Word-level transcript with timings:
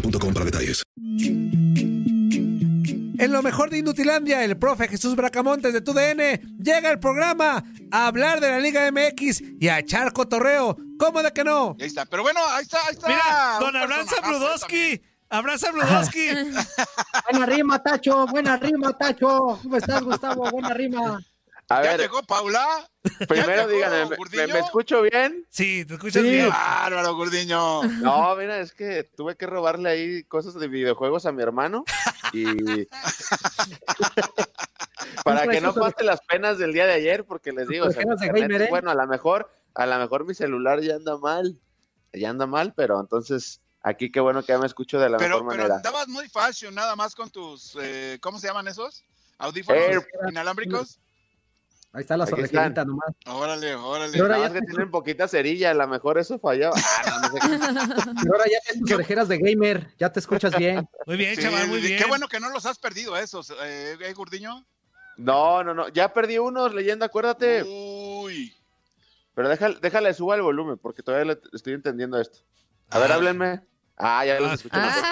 boostmobile.com 0.00 0.34
para 0.34 0.44
detalles. 0.44 0.82
En 3.18 3.32
lo 3.32 3.42
mejor 3.42 3.70
de 3.70 3.78
Inutilandia, 3.78 4.44
el 4.44 4.58
profe 4.58 4.88
Jesús 4.88 5.16
Bracamontes 5.16 5.72
de 5.72 5.80
TUDN 5.80 6.58
llega 6.62 6.90
al 6.90 7.00
programa 7.00 7.64
a 7.90 8.06
hablar 8.06 8.40
de 8.40 8.50
la 8.50 8.58
Liga 8.58 8.90
MX 8.90 9.42
y 9.58 9.68
a 9.68 9.78
echar 9.78 10.12
cotorreo. 10.12 10.76
¿Cómo 10.98 11.22
de 11.22 11.32
que 11.32 11.42
no? 11.42 11.76
Ahí 11.80 11.86
está, 11.86 12.04
pero 12.04 12.22
bueno, 12.22 12.40
ahí 12.50 12.62
está, 12.62 12.78
ahí 12.86 12.92
está. 12.92 13.08
Mira, 13.08 13.58
don 13.58 13.72
personajazo 13.72 14.16
Zabludowski. 14.16 15.02
Abraham 15.28 15.58
Zabludowski. 15.58 16.28
Buena 17.30 17.46
rima, 17.46 17.82
Tacho. 17.82 18.26
Buena 18.26 18.56
rima, 18.58 18.92
Tacho. 18.92 19.58
¿Cómo 19.62 19.76
estás, 19.76 20.02
Gustavo? 20.02 20.50
Buena 20.50 20.74
rima. 20.74 21.18
¿Ya 21.68 21.80
ver, 21.80 22.00
llegó 22.00 22.22
Paula? 22.22 22.88
primero 23.28 23.66
díganme, 23.66 24.16
¿me- 24.30 24.46
¿me, 24.46 24.58
escucho 24.60 25.02
bien? 25.02 25.44
Sí, 25.50 25.84
te 25.84 25.94
escuchas 25.94 26.22
Sí. 26.22 26.30
bien. 26.30 26.48
Bárbaro, 26.50 27.14
Gurdiño. 27.16 27.82
No, 28.00 28.36
mira, 28.36 28.60
es 28.60 28.72
que 28.72 29.02
tuve 29.04 29.36
que 29.36 29.46
robarle 29.46 29.88
ahí 29.88 30.24
cosas 30.24 30.54
de 30.54 30.68
videojuegos 30.68 31.26
a 31.26 31.32
mi 31.32 31.42
hermano 31.42 31.84
y 32.32 32.44
para 35.24 35.46
que 35.48 35.60
no 35.60 35.74
pase 35.74 36.04
las 36.04 36.20
penas 36.22 36.58
del 36.58 36.72
día 36.72 36.86
de 36.86 36.94
ayer, 36.94 37.24
porque 37.24 37.52
les 37.52 37.68
digo, 37.68 37.86
o 37.86 37.90
sea, 37.90 38.02
de 38.04 38.64
¿eh? 38.64 38.66
bueno, 38.70 38.90
a 38.90 38.94
lo 38.94 39.06
mejor, 39.06 39.50
a 39.74 39.86
lo 39.86 39.98
mejor 39.98 40.24
mi 40.24 40.34
celular 40.34 40.80
ya 40.80 40.96
anda 40.96 41.16
mal, 41.18 41.58
ya 42.12 42.30
anda 42.30 42.46
mal, 42.46 42.72
pero 42.76 43.00
entonces 43.00 43.60
aquí 43.82 44.10
qué 44.10 44.20
bueno 44.20 44.42
que 44.42 44.52
ya 44.52 44.58
me 44.58 44.66
escucho 44.66 44.98
de 44.98 45.08
la 45.10 45.18
Pero, 45.18 45.36
mejor 45.38 45.50
pero 45.50 45.62
manera. 45.62 45.76
andabas 45.76 46.08
muy 46.08 46.28
fashion 46.28 46.74
nada 46.74 46.96
más 46.96 47.14
con 47.14 47.30
tus, 47.30 47.76
eh, 47.80 48.18
¿cómo 48.20 48.38
se 48.38 48.46
llaman 48.46 48.68
esos? 48.68 49.04
Audífonos 49.38 49.82
Air- 49.82 50.06
inalámbricos. 50.28 50.98
Ahí 51.96 52.02
está 52.02 52.16
la 52.16 52.24
Aquí 52.24 52.30
sorrejerita 52.30 52.84
nomás. 52.84 53.08
Órale, 53.26 53.74
órale. 53.74 54.12
Pero 54.12 54.24
ahora 54.24 54.36
ya 54.36 54.42
más 54.44 54.52
que 54.52 54.60
te- 54.60 54.66
tienen 54.66 54.90
poquita 54.90 55.26
cerilla, 55.28 55.70
a 55.70 55.74
lo 55.74 55.88
mejor 55.88 56.18
eso 56.18 56.38
fallaba. 56.38 56.76
Ah, 56.76 57.20
no, 57.22 57.28
no 57.28 57.34
sé 57.34 57.40
qué. 57.40 57.48
Pero 58.22 58.34
ahora 58.34 58.44
ya 58.44 58.58
tienes 58.64 58.80
tus 58.82 58.92
orejeras 58.92 59.28
de 59.28 59.38
gamer. 59.38 59.94
Ya 59.98 60.12
te 60.12 60.20
escuchas 60.20 60.54
bien. 60.56 60.88
Muy 61.06 61.16
bien, 61.16 61.34
Sí, 61.36 61.42
chaval, 61.42 61.68
muy 61.68 61.80
bien. 61.80 61.98
Qué 61.98 62.04
bueno 62.06 62.28
que 62.28 62.38
no 62.38 62.50
los 62.50 62.66
has 62.66 62.78
perdido 62.78 63.16
esos, 63.16 63.50
eh, 63.62 63.96
¿eh, 64.00 64.12
Gurdiño. 64.12 64.66
No, 65.16 65.64
no, 65.64 65.72
no, 65.72 65.88
ya 65.88 66.12
perdí 66.12 66.36
unos, 66.38 66.74
leyenda, 66.74 67.06
acuérdate. 67.06 67.62
Uy. 67.62 68.54
Pero 69.34 69.48
déjale, 69.48 69.78
déjale 69.80 70.12
suba 70.12 70.34
el 70.34 70.42
volumen, 70.42 70.76
porque 70.78 71.02
todavía 71.02 71.32
le 71.34 71.40
estoy 71.54 71.72
entendiendo 71.72 72.20
esto. 72.20 72.40
A 72.90 72.98
ver, 72.98 73.10
Ah. 73.10 73.14
háblenme. 73.14 73.62
Ah, 73.98 74.26
ya 74.26 74.38
los 74.38 74.50
Ah. 74.50 74.54
escucho 74.54 74.76
mejor. 74.76 75.02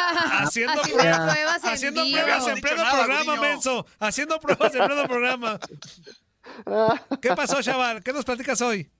Haciendo, 0.43 0.73
Haciendo 0.83 0.83
pruebas, 0.99 1.33
pruebas 1.33 1.65
en 1.65 1.71
haciendo 1.71 2.03
pruebas 2.03 2.47
en 2.49 2.61
pleno 2.61 2.83
programa, 2.93 3.37
menso. 3.41 3.87
Haciendo 3.99 4.41
pruebas 4.41 4.75
en 4.75 4.87
pleno 4.87 5.09
programa. 5.09 5.59
¿Qué 7.21 7.31
pasó, 7.31 7.63
chaval? 7.63 8.03
¿Qué 8.03 8.13
nos 8.13 8.25
platicas 8.25 8.61
hoy? 8.61 8.91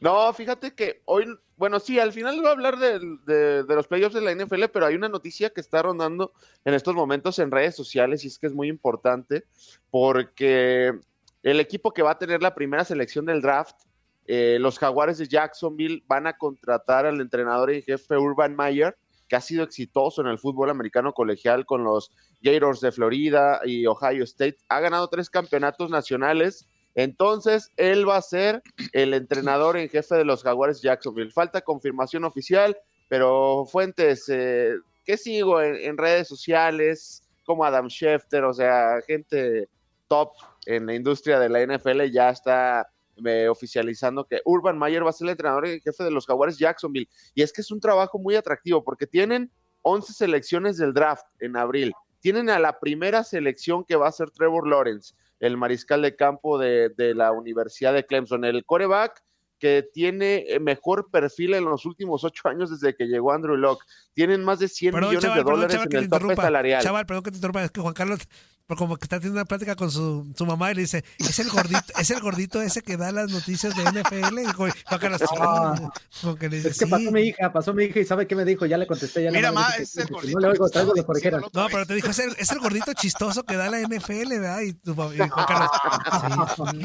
No, 0.00 0.32
fíjate 0.34 0.74
que 0.74 1.00
hoy, 1.06 1.26
bueno, 1.56 1.80
sí, 1.80 1.98
al 1.98 2.12
final 2.12 2.36
voy 2.36 2.48
a 2.48 2.50
hablar 2.50 2.78
de 2.78 3.64
los 3.66 3.86
playoffs 3.86 4.14
de 4.14 4.20
la 4.20 4.34
NFL, 4.34 4.64
pero 4.72 4.86
hay 4.86 4.94
una 4.94 5.08
noticia 5.08 5.50
que 5.50 5.60
está 5.60 5.82
rondando 5.82 6.32
en 6.64 6.74
estos 6.74 6.94
momentos 6.94 7.38
en 7.38 7.50
redes 7.50 7.74
sociales 7.74 8.24
y 8.24 8.28
es 8.28 8.38
que 8.38 8.46
es 8.46 8.52
muy 8.52 8.68
importante 8.68 9.46
porque 9.90 10.92
el 11.42 11.60
equipo 11.60 11.92
que 11.92 12.02
va 12.02 12.10
a 12.10 12.18
tener 12.18 12.42
la 12.42 12.54
primera 12.54 12.84
selección 12.84 13.24
del 13.24 13.40
draft, 13.40 13.76
eh, 14.26 14.58
los 14.60 14.78
Jaguares 14.78 15.16
de 15.18 15.28
Jacksonville, 15.28 16.02
van 16.08 16.26
a 16.26 16.36
contratar 16.36 17.06
al 17.06 17.20
entrenador 17.20 17.70
en 17.70 17.82
jefe 17.82 18.18
Urban 18.18 18.56
Meyer, 18.56 18.98
que 19.28 19.36
ha 19.36 19.40
sido 19.40 19.62
exitoso 19.62 20.20
en 20.20 20.26
el 20.26 20.38
fútbol 20.38 20.70
americano 20.70 21.12
colegial 21.12 21.64
con 21.64 21.84
los 21.84 22.10
Gators 22.42 22.80
de 22.80 22.90
Florida 22.90 23.60
y 23.64 23.86
Ohio 23.86 24.24
State. 24.24 24.58
Ha 24.68 24.80
ganado 24.80 25.08
tres 25.08 25.30
campeonatos 25.30 25.88
nacionales. 25.88 26.66
Entonces, 26.96 27.70
él 27.76 28.08
va 28.08 28.16
a 28.16 28.22
ser 28.22 28.62
el 28.92 29.12
entrenador 29.12 29.76
en 29.76 29.90
jefe 29.90 30.16
de 30.16 30.24
los 30.24 30.42
Jaguares 30.42 30.80
Jacksonville. 30.80 31.30
Falta 31.30 31.60
confirmación 31.60 32.24
oficial, 32.24 32.76
pero 33.08 33.66
fuentes 33.70 34.24
eh, 34.28 34.76
que 35.04 35.18
sigo 35.18 35.60
en, 35.60 35.98
redes 35.98 36.26
sociales, 36.26 37.22
como 37.44 37.64
Adam 37.64 37.88
Schefter, 37.88 38.44
o 38.44 38.54
sea, 38.54 38.98
gente 39.06 39.68
top 40.08 40.32
en 40.64 40.86
la 40.86 40.94
industria 40.94 41.38
de 41.38 41.50
la 41.50 41.64
NFL 41.66 42.10
ya 42.10 42.30
está 42.30 42.88
oficializando 43.48 44.24
que 44.24 44.40
Urban 44.44 44.78
Meyer 44.78 45.04
va 45.04 45.10
a 45.10 45.12
ser 45.12 45.26
el 45.26 45.32
entrenador 45.32 45.66
en 45.66 45.80
jefe 45.80 46.02
de 46.02 46.10
los 46.10 46.26
Jaguares 46.26 46.58
Jacksonville. 46.58 47.08
Y 47.34 47.42
es 47.42 47.52
que 47.52 47.60
es 47.60 47.70
un 47.70 47.80
trabajo 47.80 48.18
muy 48.18 48.36
atractivo 48.36 48.82
porque 48.82 49.06
tienen 49.06 49.50
11 49.82 50.12
selecciones 50.14 50.78
del 50.78 50.94
draft 50.94 51.24
en 51.40 51.56
abril. 51.56 51.92
Tienen 52.20 52.50
a 52.50 52.58
la 52.58 52.78
primera 52.78 53.24
selección 53.24 53.84
que 53.84 53.96
va 53.96 54.08
a 54.08 54.12
ser 54.12 54.30
Trevor 54.30 54.68
Lawrence, 54.68 55.14
el 55.40 55.56
mariscal 55.56 56.02
de 56.02 56.16
campo 56.16 56.58
de, 56.58 56.90
de 56.96 57.14
la 57.14 57.32
Universidad 57.32 57.92
de 57.92 58.06
Clemson, 58.06 58.44
el 58.44 58.64
coreback 58.64 59.22
que 59.58 59.88
tiene 59.92 60.44
eh, 60.48 60.60
mejor 60.60 61.10
perfil 61.10 61.54
en 61.54 61.64
los 61.64 61.86
últimos 61.86 62.24
ocho 62.24 62.48
años 62.48 62.70
desde 62.70 62.94
que 62.94 63.06
llegó 63.06 63.32
Andrew 63.32 63.56
Locke. 63.56 63.84
Tienen 64.12 64.44
más 64.44 64.58
de 64.58 64.68
100 64.68 64.92
Perdón, 64.92 65.10
millones 65.10 65.22
chaval, 65.22 65.38
de 65.38 65.44
perdón, 65.44 65.54
dólares 65.54 65.74
chaval, 65.74 65.88
que 65.88 65.96
en 65.96 66.02
el 66.02 66.10
tope 66.10 66.36
salarial. 66.36 66.82
Chaval, 66.82 67.06
perdón 67.06 67.22
que 67.24 67.30
te 67.30 67.36
interrumpa. 67.36 67.64
Es 67.64 67.70
que 67.70 67.80
Juan 67.80 67.94
Carlos, 67.94 68.20
por 68.66 68.76
como 68.76 68.96
que 68.96 69.04
está 69.04 69.18
teniendo 69.18 69.40
una 69.40 69.44
plática 69.44 69.76
con 69.76 69.90
su, 69.90 70.32
su 70.36 70.44
mamá 70.46 70.72
y 70.72 70.74
le 70.74 70.80
dice, 70.82 71.04
es 71.18 71.38
el 71.38 71.48
gordito, 71.50 71.92
es 71.98 72.10
el 72.10 72.20
gordito 72.20 72.60
ese 72.60 72.82
que 72.82 72.96
da 72.96 73.12
las 73.12 73.30
noticias 73.30 73.74
de 73.76 73.84
NFL. 73.84 74.38
Y 74.40 74.44
Juan 74.46 74.72
Juan 74.86 75.00
Carlos, 75.00 75.22
como 76.20 76.36
que 76.36 76.48
le 76.48 76.56
dice, 76.56 76.68
Es 76.70 76.78
que 76.78 76.84
sí. 76.84 76.90
pasó 76.90 77.10
mi 77.12 77.20
hija, 77.22 77.52
pasó 77.52 77.74
mi 77.74 77.84
hija 77.84 78.00
y 78.00 78.04
¿sabe 78.04 78.26
qué 78.26 78.34
me 78.34 78.44
dijo? 78.44 78.66
Ya 78.66 78.76
le 78.76 78.86
contesté. 78.86 79.22
Ya 79.22 79.30
Mira, 79.30 79.52
nada 79.52 79.52
más 79.52 79.68
ma, 79.70 79.70
dije 79.76 79.82
es 79.84 79.96
el 79.96 80.06
gordito 80.08 80.40
No 80.40 80.40
le 80.40 80.52
oigo, 80.52 80.68
traigo 80.68 80.92
diciendo 80.94 81.50
No, 81.52 81.66
pero 81.68 81.86
te 81.86 81.94
dijo, 81.94 82.08
es 82.08 82.18
el, 82.18 82.34
es 82.38 82.50
el 82.50 82.58
gordito 82.58 82.92
chistoso 82.94 83.44
que 83.44 83.56
da 83.56 83.70
la 83.70 83.80
NFL, 83.80 84.28
¿verdad? 84.30 84.60
Y, 84.62 84.72
tu, 84.74 84.92
y 84.92 84.94
Juan 85.28 85.46
Carlos, 85.46 85.70
sí. 86.72 86.80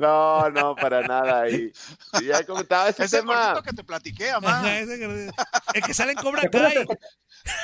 No, 0.00 0.48
no, 0.50 0.74
para 0.76 1.02
nada. 1.02 1.48
Y, 1.50 1.70
y 2.20 2.24
ya 2.24 2.42
comentaba 2.44 2.88
ese, 2.88 3.04
Ese 3.04 3.18
tema. 3.18 3.60
que 3.62 3.72
te 3.72 3.84
platiqué, 3.84 4.30
amá. 4.30 4.62
El 4.78 5.82
que 5.84 5.92
sale 5.92 6.12
en 6.12 6.18
Cobra 6.18 6.40
¿Te 6.40 6.46
acuerdas, 6.48 6.72
Kai. 6.74 6.86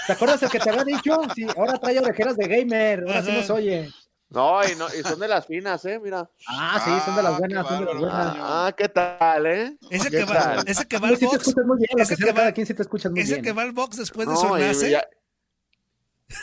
¿Te 0.06 0.12
acuerdas 0.12 0.43
el 0.43 0.50
que 0.50 0.59
te 0.61 0.69
había 0.71 0.85
dicho? 0.85 1.19
Sí, 1.35 1.47
ahora 1.56 1.79
trae 1.79 1.99
orejeras 1.99 2.37
de 2.37 2.47
gamer, 2.47 3.05
ahora 3.06 3.23
sí 3.23 3.33
nos 3.33 3.49
oye. 3.50 3.91
No, 4.29 4.61
y, 4.69 4.75
no, 4.75 4.87
y 4.88 5.03
son 5.03 5.21
de 5.21 5.29
las 5.29 5.47
finas, 5.47 5.85
¿eh? 5.85 5.99
Mira. 6.03 6.29
Ah, 6.49 6.81
sí, 6.85 6.91
son 7.06 7.15
de 7.17 7.23
las 7.23 7.33
Ah, 7.35 7.38
buenas, 7.38 7.62
qué 7.65 7.69
son 7.71 7.79
de 7.79 7.85
las 7.93 8.00
buenas. 8.00 8.37
Ah, 8.41 8.75
¿qué 8.77 8.88
tal, 8.88 9.47
eh? 9.47 9.77
Ese 9.88 10.11
¿Qué 10.11 10.17
que 10.19 10.25
va, 10.25 10.35
tal? 10.35 10.65
ese 10.69 10.87
que 10.87 10.99
va 10.99 11.09
al 11.09 11.15
sí 11.15 11.21
te 11.21 11.27
box. 11.27 11.38
escuchas 11.38 11.65
muy 11.67 11.77
bien, 11.79 11.88
lo 11.97 12.03
ese 12.03 12.17
que 12.17 12.25
va- 12.27 12.35
cada 12.35 12.53
quien 12.53 12.67
sí 12.67 12.75
te 12.75 12.83
escuchas 12.83 13.12
muy 13.12 13.21
Ese 13.21 13.33
bien. 13.35 13.44
que 13.44 13.53
va 13.53 13.62
al 13.62 13.73
box 13.73 13.97
después 13.99 14.27
de 14.27 14.35
No, 14.35 14.41
su 14.41 14.59
y, 14.59 14.61
nace. 14.61 14.91
ya- 14.91 15.06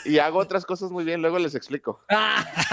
y 0.04 0.18
hago 0.18 0.38
otras 0.38 0.64
cosas 0.64 0.90
muy 0.90 1.04
bien, 1.04 1.20
luego 1.22 1.38
les 1.38 1.54
explico. 1.54 2.00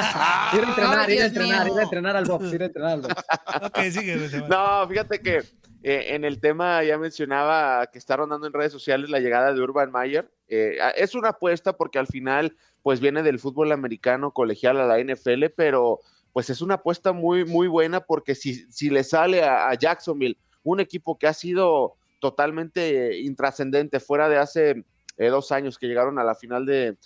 Ah, 0.03 0.51
ir 0.53 0.63
a 0.63 0.69
entrenar, 0.69 1.09
ir 1.09 1.21
a 1.21 1.25
entrenar, 1.25 1.67
ir 1.67 1.79
a 1.79 1.83
entrenar 1.83 2.15
al 2.15 2.25
box, 2.25 2.53
ir 2.53 2.61
a 2.61 2.65
entrenar 2.65 2.91
al 2.91 3.01
box. 3.01 3.15
Ok, 3.63 3.79
sigue. 3.91 4.29
chaval. 4.29 4.49
No, 4.49 4.87
fíjate 4.87 5.21
que 5.21 5.37
eh, 5.83 6.15
en 6.15 6.25
el 6.25 6.39
tema 6.39 6.83
ya 6.83 6.97
mencionaba 6.97 7.87
que 7.87 7.97
está 7.97 8.17
rondando 8.17 8.47
en 8.47 8.53
redes 8.53 8.71
sociales 8.71 9.09
la 9.09 9.19
llegada 9.19 9.53
de 9.53 9.61
Urban 9.61 9.91
Mayer. 9.91 10.31
Eh, 10.47 10.77
es 10.95 11.15
una 11.15 11.29
apuesta 11.29 11.73
porque 11.73 11.99
al 11.99 12.07
final 12.07 12.55
pues 12.81 12.99
viene 12.99 13.23
del 13.23 13.39
fútbol 13.39 13.71
americano 13.71 14.31
colegial 14.31 14.79
a 14.79 14.87
la 14.87 14.99
NFL, 14.99 15.45
pero 15.55 15.99
pues 16.33 16.49
es 16.49 16.61
una 16.61 16.75
apuesta 16.75 17.11
muy, 17.11 17.45
muy 17.45 17.67
buena 17.67 18.01
porque 18.01 18.35
si, 18.35 18.55
si 18.71 18.89
le 18.89 19.03
sale 19.03 19.43
a, 19.43 19.69
a 19.69 19.73
Jacksonville 19.75 20.37
un 20.63 20.79
equipo 20.79 21.17
que 21.17 21.27
ha 21.27 21.33
sido 21.33 21.97
totalmente 22.19 23.09
eh, 23.09 23.19
intrascendente 23.21 23.99
fuera 23.99 24.29
de 24.29 24.37
hace 24.37 24.85
eh, 25.21 25.29
dos 25.29 25.51
años 25.51 25.77
que 25.77 25.88
llegaron 25.88 26.18
a 26.18 26.23
la 26.23 26.33
final 26.33 26.65
de, 26.65 26.97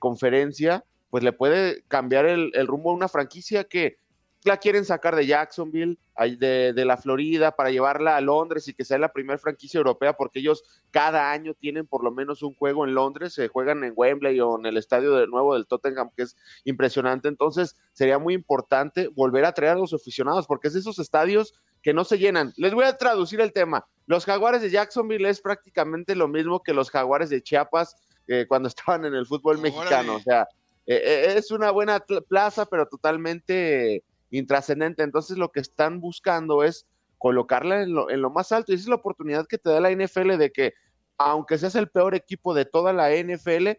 conferencia, 0.00 0.84
pues 1.08 1.22
le 1.22 1.32
puede 1.32 1.84
cambiar 1.86 2.26
el, 2.26 2.52
rumbo 2.66 2.90
a 2.90 2.94
una 2.94 3.06
franquicia 3.06 3.62
que 3.62 3.98
la 4.42 4.56
quieren 4.56 4.84
sacar 4.84 5.14
de 5.14 5.26
Jacksonville, 5.26 5.96
de 6.16 6.84
la 6.84 6.96
Florida, 6.96 7.54
para 7.54 7.70
llevarla 7.70 8.16
a 8.16 8.20
Londres 8.20 8.66
y 8.66 8.74
que 8.74 8.84
sea 8.84 8.98
la 8.98 9.12
primera 9.12 9.38
franquicia 9.38 9.78
europea, 9.78 10.14
porque 10.14 10.40
ellos 10.40 10.64
cada 10.90 11.30
año 11.30 11.54
tienen 11.54 11.86
por 11.86 12.02
lo 12.02 12.10
menos 12.10 12.42
un 12.42 12.54
juego 12.54 12.84
en 12.84 12.94
Londres, 12.94 13.34
se 13.34 13.46
juegan 13.46 13.84
en 13.84 13.92
Wembley 13.94 14.40
o 14.40 14.58
en 14.58 14.66
el 14.66 14.76
estadio 14.76 15.14
de 15.14 15.28
nuevo 15.28 15.54
del 15.54 15.66
Tottenham, 15.66 16.10
que 16.16 16.22
es 16.22 16.36
impresionante. 16.64 17.28
Entonces, 17.28 17.76
sería 17.92 18.18
muy 18.18 18.34
importante 18.34 19.08
volver 19.08 19.44
a 19.44 19.52
traer 19.52 19.72
a 19.74 19.80
los 19.80 19.94
aficionados, 19.94 20.46
porque 20.48 20.68
es 20.68 20.74
de 20.74 20.80
esos 20.80 20.98
estadios 20.98 21.54
que 21.82 21.92
no 21.94 22.04
se 22.04 22.18
llenan. 22.18 22.52
Les 22.56 22.74
voy 22.74 22.84
a 22.84 22.96
traducir 22.96 23.40
el 23.40 23.52
tema. 23.52 23.86
Los 24.06 24.24
jaguares 24.24 24.60
de 24.62 24.70
Jacksonville 24.70 25.28
es 25.28 25.40
prácticamente 25.40 26.14
lo 26.14 26.28
mismo 26.28 26.62
que 26.62 26.74
los 26.74 26.90
jaguares 26.90 27.30
de 27.30 27.42
Chiapas 27.42 27.96
eh, 28.28 28.46
cuando 28.48 28.68
estaban 28.74 29.04
en 29.04 29.14
el 29.14 29.26
fútbol 29.26 29.58
Órale. 29.58 29.70
mexicano. 29.74 30.16
O 30.16 30.20
sea, 30.20 30.42
eh, 30.86 31.00
eh, 31.04 31.34
es 31.36 31.50
una 31.50 31.70
buena 31.70 32.00
pl- 32.00 32.22
plaza, 32.22 32.66
pero 32.66 32.86
totalmente 32.86 34.02
intrascendente. 34.30 35.02
Entonces 35.02 35.38
lo 35.38 35.50
que 35.50 35.60
están 35.60 36.00
buscando 36.00 36.62
es 36.62 36.86
colocarla 37.18 37.82
en 37.82 37.94
lo, 37.94 38.10
en 38.10 38.22
lo 38.22 38.30
más 38.30 38.50
alto 38.52 38.72
y 38.72 38.76
esa 38.76 38.82
es 38.84 38.88
la 38.88 38.94
oportunidad 38.96 39.46
que 39.46 39.58
te 39.58 39.70
da 39.70 39.80
la 39.80 39.90
NFL 39.90 40.36
de 40.38 40.50
que 40.50 40.72
aunque 41.18 41.58
seas 41.58 41.74
el 41.74 41.88
peor 41.90 42.14
equipo 42.14 42.54
de 42.54 42.64
toda 42.64 42.94
la 42.94 43.10
NFL, 43.14 43.72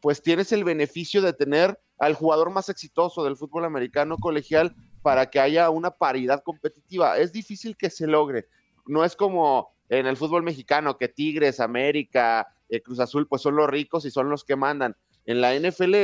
pues 0.00 0.22
tienes 0.22 0.52
el 0.52 0.64
beneficio 0.64 1.20
de 1.20 1.34
tener 1.34 1.78
al 1.98 2.14
jugador 2.14 2.50
más 2.50 2.68
exitoso 2.70 3.24
del 3.24 3.36
fútbol 3.36 3.66
americano 3.66 4.16
colegial 4.16 4.74
para 5.02 5.30
que 5.30 5.40
haya 5.40 5.70
una 5.70 5.90
paridad 5.90 6.42
competitiva. 6.42 7.18
Es 7.18 7.32
difícil 7.32 7.76
que 7.76 7.90
se 7.90 8.06
logre. 8.06 8.48
No 8.86 9.04
es 9.04 9.16
como 9.16 9.70
en 9.88 10.06
el 10.06 10.16
fútbol 10.16 10.42
mexicano 10.42 10.98
que 10.98 11.08
Tigres, 11.08 11.60
América, 11.60 12.46
eh, 12.68 12.82
Cruz 12.82 13.00
Azul, 13.00 13.26
pues 13.26 13.42
son 13.42 13.56
los 13.56 13.68
ricos 13.68 14.04
y 14.04 14.10
son 14.10 14.28
los 14.30 14.44
que 14.44 14.56
mandan. 14.56 14.96
En 15.24 15.40
la 15.40 15.54
NFL 15.54 15.94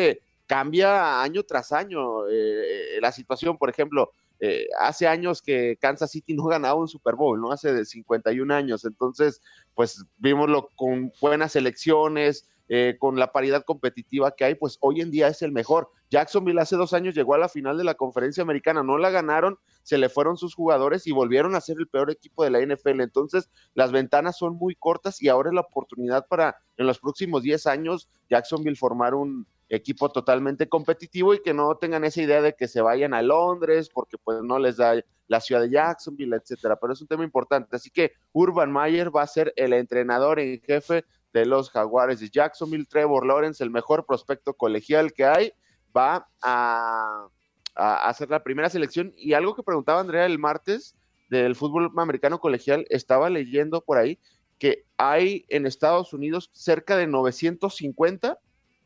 cambia 0.46 1.22
año 1.22 1.42
tras 1.44 1.72
año 1.72 2.28
eh, 2.28 2.98
la 3.00 3.12
situación. 3.12 3.56
Por 3.58 3.70
ejemplo, 3.70 4.12
eh, 4.40 4.66
hace 4.78 5.06
años 5.06 5.40
que 5.40 5.76
Kansas 5.80 6.10
City 6.10 6.34
no 6.34 6.44
ganaba 6.44 6.74
un 6.74 6.88
Super 6.88 7.14
Bowl, 7.14 7.40
¿no? 7.40 7.52
Hace 7.52 7.72
de 7.72 7.84
51 7.84 8.52
años. 8.52 8.84
Entonces, 8.84 9.40
pues 9.74 10.04
vimoslo 10.18 10.70
con 10.74 11.12
buenas 11.20 11.56
elecciones, 11.56 12.48
eh, 12.68 12.96
con 12.98 13.18
la 13.18 13.30
paridad 13.32 13.64
competitiva 13.64 14.34
que 14.34 14.44
hay, 14.44 14.54
pues 14.54 14.78
hoy 14.80 15.00
en 15.00 15.10
día 15.10 15.28
es 15.28 15.42
el 15.42 15.52
mejor. 15.52 15.90
Jacksonville 16.10 16.60
hace 16.60 16.76
dos 16.76 16.92
años 16.94 17.14
llegó 17.14 17.34
a 17.34 17.38
la 17.38 17.48
final 17.48 17.76
de 17.76 17.84
la 17.84 17.94
conferencia 17.94 18.42
americana, 18.42 18.82
no 18.82 18.96
la 18.98 19.10
ganaron, 19.10 19.58
se 19.82 19.98
le 19.98 20.08
fueron 20.08 20.36
sus 20.36 20.54
jugadores 20.54 21.06
y 21.06 21.12
volvieron 21.12 21.54
a 21.54 21.60
ser 21.60 21.76
el 21.78 21.88
peor 21.88 22.10
equipo 22.10 22.44
de 22.44 22.50
la 22.50 22.60
NFL. 22.60 23.00
Entonces, 23.00 23.50
las 23.74 23.92
ventanas 23.92 24.38
son 24.38 24.56
muy 24.56 24.74
cortas 24.76 25.20
y 25.20 25.28
ahora 25.28 25.50
es 25.50 25.54
la 25.54 25.62
oportunidad 25.62 26.26
para 26.26 26.56
en 26.76 26.86
los 26.86 26.98
próximos 26.98 27.42
10 27.42 27.66
años 27.66 28.08
Jacksonville 28.30 28.76
formar 28.76 29.14
un 29.14 29.46
equipo 29.68 30.10
totalmente 30.10 30.68
competitivo 30.68 31.34
y 31.34 31.42
que 31.42 31.54
no 31.54 31.76
tengan 31.76 32.04
esa 32.04 32.22
idea 32.22 32.42
de 32.42 32.54
que 32.54 32.68
se 32.68 32.80
vayan 32.80 33.14
a 33.14 33.22
Londres 33.22 33.90
porque 33.92 34.18
pues 34.18 34.42
no 34.42 34.58
les 34.58 34.76
da 34.76 34.94
la 35.26 35.40
ciudad 35.40 35.62
de 35.62 35.70
Jacksonville, 35.70 36.36
etcétera. 36.36 36.76
Pero 36.76 36.92
es 36.92 37.00
un 37.00 37.08
tema 37.08 37.24
importante. 37.24 37.76
Así 37.76 37.90
que 37.90 38.12
Urban 38.32 38.70
Mayer 38.70 39.14
va 39.14 39.22
a 39.22 39.26
ser 39.26 39.52
el 39.56 39.72
entrenador 39.72 40.38
en 40.38 40.60
jefe 40.60 41.04
de 41.34 41.44
los 41.44 41.68
Jaguares 41.68 42.20
de 42.20 42.30
Jacksonville. 42.30 42.86
Trevor 42.86 43.26
Lawrence, 43.26 43.62
el 43.62 43.70
mejor 43.70 44.06
prospecto 44.06 44.54
colegial 44.54 45.12
que 45.12 45.26
hay, 45.26 45.52
va 45.94 46.26
a, 46.40 47.26
a 47.74 48.08
hacer 48.08 48.30
la 48.30 48.42
primera 48.42 48.70
selección. 48.70 49.12
Y 49.16 49.34
algo 49.34 49.54
que 49.54 49.62
preguntaba 49.62 50.00
Andrea 50.00 50.24
el 50.24 50.38
martes 50.38 50.94
del 51.28 51.56
fútbol 51.56 51.90
americano 51.96 52.38
colegial, 52.38 52.86
estaba 52.88 53.28
leyendo 53.28 53.82
por 53.82 53.98
ahí 53.98 54.18
que 54.58 54.84
hay 54.96 55.44
en 55.48 55.66
Estados 55.66 56.12
Unidos 56.12 56.50
cerca 56.52 56.96
de 56.96 57.06
950, 57.06 58.38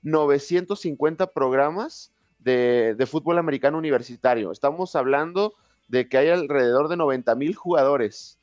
950 0.03 1.27
programas 1.33 2.12
de, 2.39 3.06
fútbol 3.06 3.39
americano 3.39 3.79
universitario. 3.79 4.50
Estamos 4.50 4.97
hablando 4.97 5.55
de 5.89 6.09
que 6.09 6.19
hay 6.19 6.29
alrededor 6.31 6.89
de 6.89 6.97
90 6.97 7.35
mil 7.35 7.55
jugadores, 7.55 8.39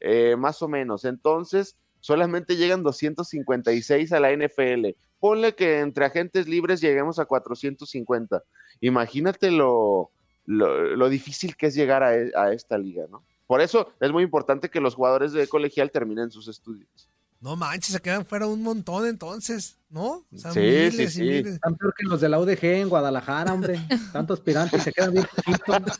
eh, 0.00 0.36
más 0.36 0.62
o 0.62 0.68
menos. 0.68 1.04
Entonces, 1.04 1.76
solamente 2.00 2.56
llegan 2.56 2.82
256 2.82 4.12
a 4.12 4.20
la 4.20 4.32
NFL. 4.32 4.88
Ponle 5.18 5.54
que 5.54 5.80
entre 5.80 6.04
agentes 6.06 6.48
libres 6.48 6.80
lleguemos 6.80 7.18
a 7.18 7.26
450. 7.26 8.42
Imagínate 8.80 9.50
lo, 9.50 10.10
lo, 10.46 10.96
lo 10.96 11.08
difícil 11.08 11.56
que 11.56 11.66
es 11.66 11.74
llegar 11.74 12.02
a, 12.02 12.16
e- 12.16 12.32
a 12.34 12.52
esta 12.52 12.78
liga, 12.78 13.04
¿no? 13.10 13.22
Por 13.46 13.60
eso 13.60 13.92
es 14.00 14.12
muy 14.12 14.22
importante 14.22 14.70
que 14.70 14.80
los 14.80 14.94
jugadores 14.94 15.32
de 15.32 15.46
colegial 15.48 15.90
terminen 15.90 16.30
sus 16.30 16.48
estudios. 16.48 17.08
No 17.40 17.56
manches, 17.56 17.94
se 17.94 18.00
quedan 18.00 18.24
fuera 18.26 18.46
un 18.46 18.62
montón 18.62 19.06
entonces, 19.06 19.78
¿no? 19.88 20.26
O 20.30 20.36
sea, 20.36 20.52
Sí, 20.52 20.60
miles 20.60 20.94
sí, 20.94 21.02
y 21.02 21.08
sí. 21.08 21.20
miles. 21.22 21.54
Están 21.54 21.74
peor 21.74 21.94
que 21.96 22.06
los 22.06 22.20
de 22.20 22.28
la 22.28 22.38
UDG 22.38 22.64
en 22.64 22.88
Guadalajara, 22.90 23.52
hombre. 23.54 23.80
Tanto 24.12 24.34
aspirantes, 24.34 24.82
se 24.82 24.92
quedan 24.92 25.12
bien 25.14 25.26
poquitos. 25.34 25.98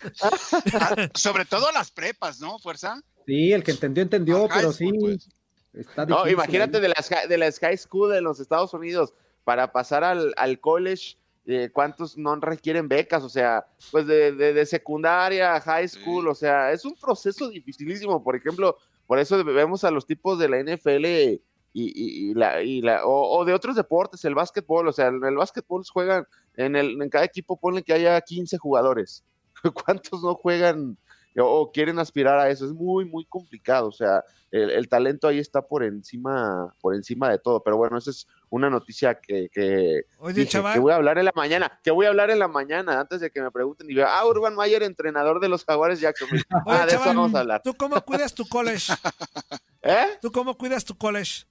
Sobre 1.14 1.44
todo 1.46 1.70
las 1.72 1.90
prepas, 1.90 2.40
¿no, 2.40 2.58
Fuerza? 2.58 3.00
Sí, 3.26 3.52
el 3.52 3.62
que 3.64 3.70
entendió, 3.70 4.02
entendió, 4.02 4.44
Ajá, 4.44 4.54
pero 4.56 4.72
sí. 4.72 4.90
pues. 5.00 5.28
Está 5.72 6.04
No, 6.06 6.28
imagínate 6.28 6.78
¿eh? 6.78 6.80
de 6.80 6.88
las, 6.88 7.10
de 7.28 7.38
las 7.38 7.58
high 7.60 7.76
school 7.76 8.14
en 8.14 8.24
los 8.24 8.40
Estados 8.40 8.74
Unidos 8.74 9.14
para 9.44 9.72
pasar 9.72 10.02
al, 10.04 10.34
al 10.36 10.60
college, 10.60 11.16
eh, 11.46 11.70
¿cuántos 11.72 12.18
no 12.18 12.36
requieren 12.36 12.88
becas? 12.88 13.22
O 13.22 13.28
sea, 13.28 13.66
pues 13.90 14.06
de, 14.06 14.32
de- 14.32 14.52
de 14.52 14.66
secundaria 14.66 15.54
a 15.54 15.60
high 15.60 15.88
school, 15.88 16.28
o 16.28 16.34
sea, 16.34 16.72
es 16.72 16.84
un 16.84 16.94
proceso 16.96 17.48
dificilísimo. 17.48 18.22
Por 18.22 18.36
ejemplo, 18.36 18.76
por 19.06 19.18
eso 19.18 19.42
vemos 19.44 19.84
a 19.84 19.90
los 19.90 20.06
tipos 20.06 20.38
de 20.38 20.48
la 20.48 20.58
NFL 20.58 21.04
y, 21.06 21.40
y- 21.72 22.30
y 22.30 22.34
la, 22.34 22.62
y 22.62 22.80
la- 22.82 23.04
o, 23.06 23.38
o 23.38 23.44
de 23.44 23.54
otros 23.54 23.76
deportes, 23.76 24.24
el 24.24 24.34
básquetbol, 24.34 24.88
o 24.88 24.92
sea, 24.92 25.06
en 25.06 25.24
el 25.24 25.36
básquetbol 25.36 25.82
juegan, 25.90 26.26
en, 26.56 26.76
el, 26.76 27.00
en 27.00 27.08
cada 27.08 27.24
equipo 27.24 27.56
ponen 27.56 27.82
que 27.84 27.92
haya 27.94 28.20
15 28.20 28.58
jugadores. 28.58 29.24
¿Cuántos 29.84 30.22
no 30.22 30.34
juegan 30.34 30.96
o, 31.36 31.70
quieren 31.72 31.98
aspirar 31.98 32.38
a 32.38 32.50
eso? 32.50 32.66
Es 32.66 32.72
muy, 32.72 33.04
muy 33.04 33.24
complicado, 33.24 33.88
o 33.88 33.92
sea, 33.92 34.24
el, 34.50 34.70
el 34.70 34.88
talento 34.88 35.28
ahí 35.28 35.38
está 35.38 35.62
por 35.62 35.84
encima, 35.84 36.74
por 36.80 36.94
encima 36.94 37.30
de 37.30 37.38
todo. 37.38 37.62
Pero 37.62 37.76
bueno, 37.76 37.98
esa 37.98 38.10
es 38.10 38.26
una 38.48 38.68
noticia 38.68 39.14
que, 39.14 39.48
que, 39.50 40.02
Oye, 40.18 40.34
dije, 40.34 40.48
chaval. 40.48 40.74
que 40.74 40.80
voy 40.80 40.92
a 40.92 40.96
hablar 40.96 41.18
en 41.18 41.24
la 41.24 41.32
mañana, 41.34 41.80
que 41.82 41.90
voy 41.90 42.06
a 42.06 42.08
hablar 42.08 42.30
en 42.30 42.38
la 42.38 42.48
mañana, 42.48 43.00
antes 43.00 43.20
de 43.20 43.30
que 43.30 43.40
me 43.40 43.50
pregunten 43.50 43.88
y 43.88 43.94
vean, 43.94 44.08
ah, 44.10 44.26
Urban 44.26 44.54
Mayer, 44.54 44.82
entrenador 44.82 45.40
de 45.40 45.48
los 45.48 45.64
Jaguares 45.64 46.00
Jacksonville. 46.00 46.44
Oye, 46.66 46.78
ah, 46.80 46.86
de 46.86 46.94
eso 46.94 47.04
vamos 47.04 47.34
a 47.34 47.40
hablar. 47.40 47.62
¿Tú 47.62 47.74
cómo 47.74 48.00
cuidas 48.00 48.34
tu 48.34 48.46
college? 48.46 48.92
¿Eh? 49.82 50.18
¿Tú 50.20 50.30
cómo 50.32 50.56
cuidas 50.58 50.84
tu 50.84 50.96
college? 50.96 51.44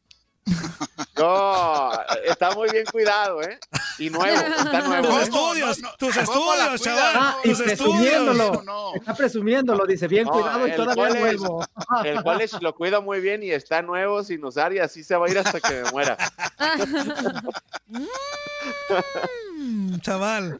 No, 1.18 1.92
está 2.26 2.52
muy 2.56 2.70
bien 2.72 2.86
cuidado, 2.92 3.42
¿eh? 3.44 3.60
Y 3.98 4.10
nuevo, 4.10 4.40
está 4.40 4.82
nuevo. 4.82 5.08
Tus 5.10 5.18
¿eh? 5.18 5.22
estudios, 5.24 5.78
tus 5.98 6.18
¿Cómo 6.26 6.56
la 6.56 6.74
estudios, 6.76 6.82
chaval. 6.82 7.14
Ah, 7.16 7.38
y 7.44 7.50
tus 7.50 7.62
presumiéndolo. 7.62 8.44
estudios. 8.44 8.66
No, 8.66 8.96
Está 8.96 9.14
presumiéndolo, 9.14 9.86
dice, 9.86 10.08
bien 10.08 10.26
No, 10.26 10.32
cuidado 10.32 10.68
y 10.68 10.72
el 10.72 10.76
todavía 10.78 11.08
college- 11.10 11.20
vuelvo. 11.38 11.66
El 12.06 12.24
college 12.24 12.58
lo 12.62 12.74
cuida 12.74 13.02
muy 13.02 13.20
bien 13.20 13.44
y 13.44 13.52
está 13.52 13.82
nuevo 13.82 14.24
sin 14.24 14.44
usar 14.46 14.72
y 14.74 14.80
así 14.80 15.04
se 15.04 15.16
va 15.18 15.28
a 15.28 15.30
ir 15.30 15.40
hasta 15.40 15.60
que 15.60 15.84
me 15.84 15.92
muera. 15.92 16.18
Mm, 19.60 20.00
chaval. 20.00 20.58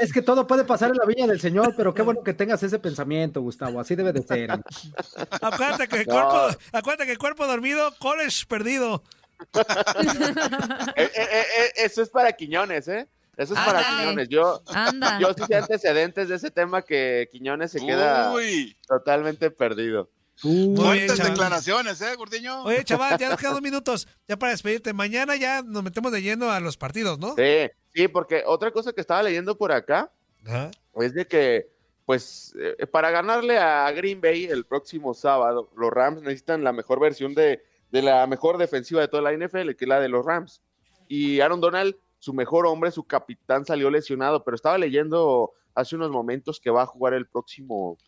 Es 0.00 0.10
que 0.10 0.22
todo 0.22 0.46
puede 0.46 0.64
pasar 0.64 0.90
en 0.90 0.96
la 0.96 1.04
viña 1.04 1.26
del 1.26 1.38
Señor, 1.38 1.74
pero 1.76 1.92
qué 1.92 2.00
bueno 2.00 2.22
que 2.22 2.32
tengas 2.32 2.62
ese 2.62 2.78
pensamiento, 2.78 3.42
Gustavo. 3.42 3.78
Así 3.78 3.94
debe 3.94 4.12
de 4.14 4.22
ser. 4.22 4.50
Acuérdate 5.42 5.86
que 5.86 6.00
el 6.00 6.06
No. 6.06 6.14
cuerpo, 6.14 6.58
acuérdate 6.72 7.04
que 7.06 7.12
el 7.12 7.18
cuerpo 7.18 7.46
dormido, 7.46 7.94
college 7.98 8.46
perdido. 8.48 9.02
Eh, 10.96 11.10
eh, 11.14 11.28
eh, 11.30 11.72
eso 11.76 12.02
es 12.02 12.08
para 12.08 12.32
Quiñones, 12.32 12.88
¿eh? 12.88 13.06
Eso 13.36 13.54
es 13.54 13.60
para. 13.60 13.84
Quiñones. 13.84 14.28
Yo, 14.28 14.62
Anda. 14.66 15.18
yo 15.20 15.32
sí 15.32 15.44
sé 15.46 15.54
antecedentes 15.54 16.28
de 16.28 16.34
ese 16.36 16.50
tema 16.50 16.82
que 16.82 17.28
Quiñones 17.30 17.70
se 17.70 17.78
queda 17.78 18.32
Uy, 18.32 18.76
totalmente 18.88 19.50
perdido. 19.52 20.10
Fuertes 20.40 21.18
declaraciones, 21.18 22.00
¿eh, 22.00 22.14
Gordiño? 22.16 22.62
Oye, 22.62 22.84
chaval, 22.84 23.18
ya 23.18 23.28
nos 23.28 23.38
quedan 23.38 23.54
dos 23.54 23.62
minutos. 23.62 24.06
Ya 24.28 24.36
para 24.36 24.52
despedirte. 24.52 24.92
Mañana 24.92 25.34
ya 25.36 25.62
nos 25.62 25.82
metemos 25.82 26.12
de 26.12 26.22
lleno 26.22 26.50
a 26.50 26.60
los 26.60 26.76
partidos, 26.76 27.18
¿no? 27.18 27.34
Sí, 27.36 27.68
sí, 27.98 28.08
porque 28.08 28.44
otra 28.46 28.70
cosa 28.70 28.92
que 28.92 29.00
estaba 29.00 29.22
leyendo 29.22 29.56
por 29.56 29.72
acá 29.72 30.10
es 30.94 31.14
de 31.14 31.26
que, 31.26 31.68
pues, 32.06 32.54
eh, 32.58 32.86
para 32.86 33.10
ganarle 33.10 33.58
a 33.58 33.90
Green 33.90 34.20
Bay 34.20 34.44
el 34.44 34.64
próximo 34.64 35.14
sábado, 35.14 35.68
los 35.76 35.90
Rams 35.90 36.22
necesitan 36.22 36.62
la 36.62 36.72
mejor 36.72 37.00
versión 37.00 37.34
de, 37.34 37.60
de 37.90 38.02
la 38.02 38.26
mejor 38.26 38.56
defensiva 38.56 39.00
de 39.00 39.08
toda 39.08 39.22
la 39.22 39.32
NFL, 39.32 39.74
que 39.74 39.84
es 39.84 39.88
la 39.88 40.00
de 40.00 40.08
los 40.08 40.24
Rams. 40.24 40.62
Y 41.08 41.40
Aaron 41.40 41.60
Donald, 41.60 41.96
su 42.20 42.32
mejor 42.32 42.66
hombre, 42.66 42.92
su 42.92 43.04
capitán, 43.04 43.64
salió 43.64 43.90
lesionado, 43.90 44.44
pero 44.44 44.54
estaba 44.54 44.78
leyendo 44.78 45.52
hace 45.74 45.96
unos 45.96 46.10
momentos 46.10 46.60
que 46.60 46.70
va 46.70 46.82
a 46.82 46.86
jugar 46.86 47.14
el 47.14 47.26
próximo 47.26 47.98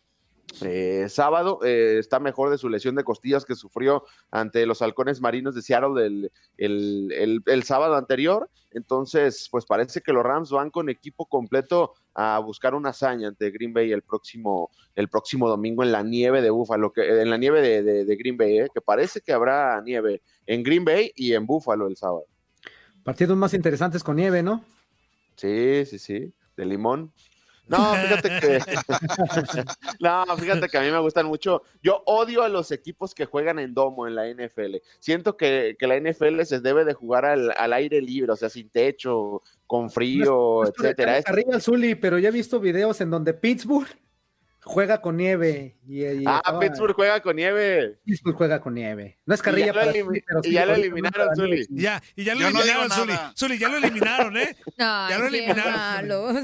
eh, 0.61 1.07
sábado. 1.09 1.59
eh, 1.63 1.97
está 1.99 2.19
mejor 2.19 2.49
de 2.49 2.57
su 2.57 2.69
lesión 2.69 2.95
de 2.95 3.03
costillas 3.03 3.45
que 3.45 3.55
sufrió 3.55 4.03
ante 4.31 4.65
los 4.65 4.81
halcones 4.81 5.21
marinos 5.21 5.55
de 5.55 5.61
Seattle 5.61 6.05
el, 6.05 6.31
el- 6.57 7.11
el- 7.13 7.43
el 7.45 7.63
sábado 7.63 7.95
anterior. 7.95 8.49
Entonces, 8.71 9.47
pues 9.51 9.65
parece 9.65 10.01
que 10.01 10.13
los 10.13 10.23
Rams 10.23 10.51
van 10.51 10.69
con 10.69 10.89
equipo 10.89 11.25
completo 11.25 11.93
a 12.13 12.39
buscar 12.39 12.73
una 12.75 12.89
hazaña 12.89 13.27
ante 13.29 13.49
Green 13.51 13.73
Bay 13.73 13.91
el 13.91 14.01
próximo, 14.01 14.69
el 14.95 15.07
próximo 15.09 15.49
domingo 15.49 15.83
en 15.83 15.91
la 15.91 16.03
nieve 16.03 16.41
de 16.41 16.49
Búfalo, 16.49 16.91
que, 16.93 17.21
en 17.21 17.29
la 17.29 17.37
nieve 17.37 17.61
de, 17.61 17.83
de- 17.83 18.05
de 18.05 18.15
Green 18.15 18.37
Bay, 18.37 18.59
eh, 18.59 18.67
que 18.73 18.81
parece 18.81 19.21
que 19.21 19.33
habrá 19.33 19.81
nieve 19.81 20.21
en 20.45 20.63
Green 20.63 20.85
Bay 20.85 21.11
y 21.15 21.33
en 21.33 21.45
Búfalo 21.45 21.87
el 21.87 21.95
sábado. 21.97 22.25
Partidos 23.03 23.35
más 23.37 23.53
interesantes 23.53 24.03
con 24.03 24.15
nieve, 24.15 24.43
¿no? 24.43 24.63
Sí, 25.35 25.85
sí, 25.85 25.97
sí, 25.97 26.31
de 26.55 26.65
limón. 26.65 27.11
No, 27.71 27.95
fíjate 27.95 28.29
que. 28.41 28.59
no, 29.99 30.37
fíjate 30.37 30.67
que 30.67 30.77
a 30.77 30.81
mí 30.81 30.91
me 30.91 30.99
gustan 30.99 31.25
mucho. 31.25 31.63
Yo 31.81 32.03
odio 32.05 32.43
a 32.43 32.49
los 32.49 32.71
equipos 32.71 33.15
que 33.15 33.25
juegan 33.25 33.59
en 33.59 33.73
domo 33.73 34.07
en 34.07 34.15
la 34.15 34.27
NFL. 34.27 34.75
Siento 34.99 35.37
que, 35.37 35.77
que 35.79 35.87
la 35.87 35.97
NFL 35.99 36.41
se 36.43 36.59
debe 36.59 36.83
de 36.83 36.93
jugar 36.93 37.23
al, 37.25 37.53
al 37.57 37.73
aire 37.73 38.01
libre, 38.01 38.33
o 38.33 38.35
sea, 38.35 38.49
sin 38.49 38.69
techo, 38.69 39.41
con 39.67 39.89
frío, 39.89 40.63
No 40.63 40.67
etcétera. 40.67 41.21
al 41.53 41.61
Zuli, 41.61 41.95
pero 41.95 42.19
ya 42.19 42.27
he 42.29 42.31
visto 42.33 42.59
videos 42.59 42.99
en 42.99 43.09
donde 43.09 43.33
Pittsburgh 43.33 43.87
juega 44.63 45.01
con 45.01 45.17
nieve. 45.17 45.77
Y, 45.87 46.01
y 46.05 46.23
ah, 46.25 46.37
estaba- 46.37 46.59
Pittsburgh 46.59 46.95
juega 46.95 47.19
con 47.21 47.35
nieve. 47.35 47.99
Pittsburgh 48.05 48.35
juega 48.35 48.61
con 48.61 48.73
nieve. 48.73 49.19
No 49.25 49.33
es 49.33 49.39
Y 49.39 49.43
carrilla 49.43 49.65
ya 49.67 49.73
lo, 49.73 49.79
para 49.79 49.91
elimi- 49.91 50.05
Zuli, 50.05 50.21
pero 50.27 50.39
y 50.39 50.43
sí, 50.47 50.51
ya 50.53 50.65
lo 50.65 50.75
eliminaron, 50.75 51.27
no 51.27 51.35
Zuli. 51.35 51.65
Y 51.69 51.81
ya, 51.81 52.03
y 52.15 52.23
ya 52.23 52.33
lo 52.35 52.41
Yo 52.41 52.51
no 52.51 52.61
eliminaron, 52.61 52.91
Zuli. 53.35 53.57
ya 53.59 53.69
lo 53.69 53.77
eliminaron, 53.77 54.37
¿eh? 54.37 54.55
Ay, 54.77 55.09
Ya 55.11 55.17
lo 55.19 55.27
eliminaron. 55.27 55.73
malos. 55.73 56.35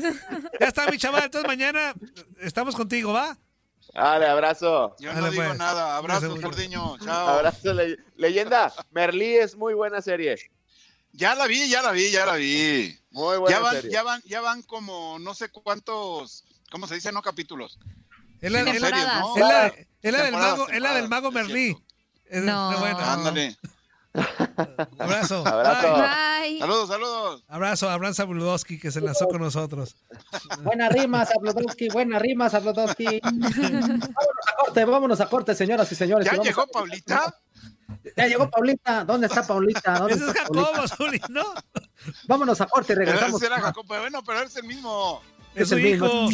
Ya 0.59 0.67
está, 0.67 0.89
mi 0.91 0.97
chaval. 0.97 1.23
Entonces 1.25 1.47
mañana 1.47 1.93
estamos 2.39 2.75
contigo, 2.75 3.13
¿va? 3.13 3.37
Dale, 3.93 4.27
abrazo. 4.27 4.95
Yo 4.99 5.11
no 5.13 5.21
Dale, 5.21 5.31
digo 5.31 5.43
pues. 5.45 5.57
nada. 5.57 6.01
Mucho. 6.01 6.41
Gordiño. 6.41 6.97
Chao. 6.99 7.27
Abrazo, 7.29 7.73
le- 7.73 7.97
leyenda. 8.15 8.71
Merlí 8.91 9.37
es 9.37 9.55
muy 9.55 9.73
buena 9.73 10.01
serie. 10.01 10.35
Ya 11.13 11.33
la 11.33 11.47
vi, 11.47 11.67
ya 11.69 11.81
la 11.81 11.91
vi, 11.93 12.11
ya 12.11 12.25
la 12.25 12.35
vi. 12.35 12.95
Muy 13.11 13.37
buena 13.37 13.57
Ya 13.57 13.63
van, 13.63 13.75
serie. 13.75 13.91
ya 13.91 14.03
van, 14.03 14.21
ya 14.25 14.41
van 14.41 14.61
como 14.61 15.17
no 15.19 15.33
sé 15.33 15.49
cuántos, 15.49 16.45
¿cómo 16.69 16.85
se 16.85 16.93
dice? 16.95 17.11
No 17.11 17.23
capítulos. 17.23 17.79
Es 18.41 18.51
la, 18.51 18.63
Sí, 18.63 18.69
es 18.69 18.81
la- 18.81 18.87
series, 18.87 19.05
¿no? 19.05 19.35
es 19.35 19.41
la- 19.41 19.67
es 20.01 20.11
la 20.13 20.23
del 20.23 20.31
mago, 20.33 20.69
es 20.69 20.81
la 20.81 20.93
del 20.93 21.09
mago 21.09 21.27
es 21.29 21.33
Merlí. 21.33 21.77
Es- 22.25 22.43
No. 22.43 22.77
bueno. 22.79 22.99
Ándale. 22.99 23.57
Abrazo. 24.99 25.45
Abrazo. 25.47 25.93
Bye. 25.93 26.49
Bye. 26.51 26.59
Saludos, 26.59 26.87
saludos. 26.89 27.43
Abrazo 27.47 27.89
a 27.89 27.93
Abraham 27.93 28.13
Sabludowski 28.15 28.79
que 28.79 28.91
se 28.91 29.01
lanzó 29.01 29.27
con 29.27 29.41
nosotros. 29.41 29.95
Buena 30.63 30.89
rima, 30.89 31.25
Sabludowski, 31.25 31.89
buena 31.89 32.17
rima, 32.19 32.49
Sabludowski. 32.49 33.19
vámonos 33.23 34.09
a 34.47 34.55
corte, 34.57 34.85
vámonos 34.85 35.21
a 35.21 35.25
corte, 35.27 35.55
señoras 35.55 35.91
y 35.91 35.95
señores. 35.95 36.25
¿Ya 36.31 36.41
llegó 36.41 36.61
a- 36.63 36.67
Paulita? 36.67 37.35
Ya 38.15 38.25
llegó 38.27 38.49
Paulita. 38.49 39.03
¿Dónde 39.05 39.27
está 39.27 39.45
Paulita? 39.45 39.99
¿Dónde 39.99 40.13
Ese 40.15 40.23
es 40.23 40.29
está 40.29 40.43
Paulita? 40.45 40.71
Jacobo, 40.71 40.87
Zuli, 40.87 41.21
¿no? 41.29 41.43
Vámonos 42.27 42.59
a 42.61 42.65
corte 42.67 42.93
y 42.93 42.95
Pero 42.95 43.05
regresamos. 43.11 43.41
ese 43.41 43.51
era 43.53 43.61
Jacobo. 43.61 43.87
Bueno, 43.87 44.23
pero 44.25 44.41
es 44.41 44.55
el 44.55 44.63
mismo. 44.63 45.21
Es 45.53 45.63
Es 45.63 45.69
su 45.69 45.75
el 45.75 45.83
mismo. 45.83 46.05
hijo. 46.05 46.13
Boost 46.13 46.33